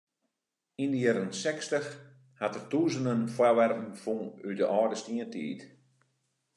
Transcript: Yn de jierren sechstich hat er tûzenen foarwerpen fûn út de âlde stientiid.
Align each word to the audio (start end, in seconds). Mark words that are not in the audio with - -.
Yn 0.83 0.93
de 0.93 0.99
jierren 1.03 1.31
sechstich 1.41 1.89
hat 2.41 2.57
er 2.59 2.65
tûzenen 2.71 3.21
foarwerpen 3.35 3.89
fûn 4.01 4.23
út 4.47 4.57
de 4.59 4.65
âlde 4.79 4.97
stientiid. 5.01 5.61